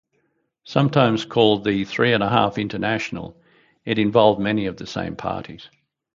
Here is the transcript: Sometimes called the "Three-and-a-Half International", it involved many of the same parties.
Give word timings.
Sometimes 0.63 1.25
called 1.25 1.63
the 1.63 1.85
"Three-and-a-Half 1.85 2.57
International", 2.57 3.39
it 3.85 3.99
involved 3.99 4.41
many 4.41 4.65
of 4.65 4.77
the 4.77 4.87
same 4.87 5.15
parties. 5.15 5.69